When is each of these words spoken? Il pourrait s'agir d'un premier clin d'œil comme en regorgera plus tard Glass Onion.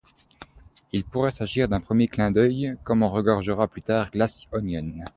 Il 0.93 1.03
pourrait 1.05 1.29
s'agir 1.29 1.67
d'un 1.69 1.79
premier 1.79 2.07
clin 2.07 2.31
d'œil 2.31 2.75
comme 2.83 3.03
en 3.03 3.11
regorgera 3.11 3.67
plus 3.67 3.83
tard 3.83 4.09
Glass 4.09 4.47
Onion. 4.51 5.03